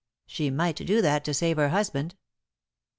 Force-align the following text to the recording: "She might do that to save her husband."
"She 0.25 0.49
might 0.49 0.77
do 0.77 0.99
that 1.03 1.23
to 1.25 1.31
save 1.35 1.57
her 1.57 1.69
husband." 1.69 2.15